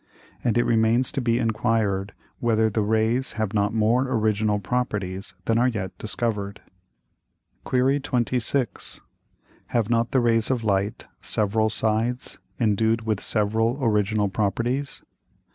And 0.43 0.57
it 0.57 0.63
remains 0.63 1.11
to 1.11 1.21
be 1.21 1.37
enquired, 1.37 2.13
whether 2.39 2.71
the 2.71 2.81
Rays 2.81 3.33
have 3.33 3.53
not 3.53 3.71
more 3.71 4.07
original 4.11 4.57
Properties 4.57 5.35
than 5.45 5.59
are 5.59 5.67
yet 5.67 5.95
discover'd. 5.99 6.59
Qu. 7.65 7.99
26. 8.01 8.99
Have 9.67 9.91
not 9.91 10.09
the 10.09 10.19
Rays 10.19 10.49
of 10.49 10.63
Light 10.63 11.05
several 11.21 11.69
sides, 11.69 12.39
endued 12.59 13.03
with 13.05 13.19
several 13.21 13.77
original 13.83 14.27
Properties? 14.27 15.03